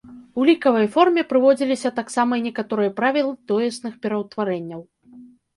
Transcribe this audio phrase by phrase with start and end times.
[0.39, 4.81] У лікавай форме прыводзіліся таксама і некаторыя правілы тоесных пераўтварэнняў.